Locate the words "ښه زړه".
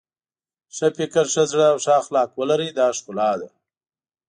1.33-1.65